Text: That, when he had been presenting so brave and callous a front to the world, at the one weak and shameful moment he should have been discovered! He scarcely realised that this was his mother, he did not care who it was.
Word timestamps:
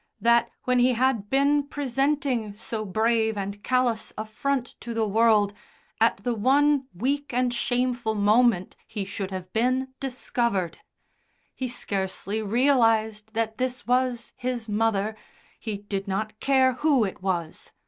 That, 0.19 0.49
when 0.63 0.79
he 0.79 0.93
had 0.93 1.29
been 1.29 1.67
presenting 1.67 2.55
so 2.55 2.85
brave 2.85 3.37
and 3.37 3.61
callous 3.61 4.11
a 4.17 4.25
front 4.25 4.73
to 4.81 4.95
the 4.95 5.07
world, 5.07 5.53
at 5.99 6.17
the 6.23 6.33
one 6.33 6.87
weak 6.91 7.31
and 7.31 7.53
shameful 7.53 8.15
moment 8.15 8.75
he 8.87 9.05
should 9.05 9.29
have 9.29 9.53
been 9.53 9.89
discovered! 9.99 10.79
He 11.53 11.67
scarcely 11.67 12.41
realised 12.41 13.35
that 13.35 13.59
this 13.59 13.85
was 13.85 14.33
his 14.37 14.67
mother, 14.67 15.15
he 15.59 15.77
did 15.77 16.07
not 16.07 16.39
care 16.39 16.73
who 16.81 17.03
it 17.03 17.21
was. 17.21 17.71